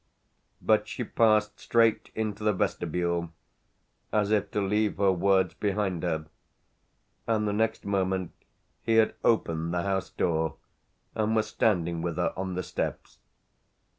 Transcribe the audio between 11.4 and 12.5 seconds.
standing with her